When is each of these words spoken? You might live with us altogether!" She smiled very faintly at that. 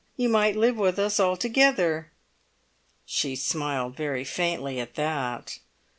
You 0.17 0.29
might 0.29 0.55
live 0.55 0.77
with 0.77 0.97
us 0.97 1.19
altogether!" 1.19 2.11
She 3.05 3.35
smiled 3.35 3.95
very 3.95 4.23
faintly 4.23 4.79
at 4.79 4.95
that. 4.95 5.59